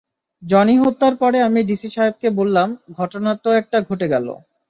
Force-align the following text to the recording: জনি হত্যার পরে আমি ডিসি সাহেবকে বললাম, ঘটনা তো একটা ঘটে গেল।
জনি 0.43 0.75
হত্যার 0.77 1.13
পরে 1.21 1.37
আমি 1.41 1.59
ডিসি 1.69 1.89
সাহেবকে 1.89 2.27
বললাম, 2.39 2.67
ঘটনা 2.97 3.31
তো 3.43 3.49
একটা 3.61 3.77
ঘটে 3.89 4.07
গেল। 4.13 4.27